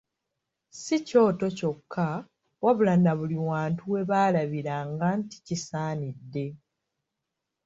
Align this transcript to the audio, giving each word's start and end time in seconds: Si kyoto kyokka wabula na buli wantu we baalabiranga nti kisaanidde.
Si 0.81 0.95
kyoto 1.07 1.47
kyokka 1.57 2.07
wabula 2.63 2.93
na 3.03 3.11
buli 3.19 3.37
wantu 3.49 3.81
we 3.91 3.99
baalabiranga 4.09 5.07
nti 5.19 5.37
kisaanidde. 5.45 6.45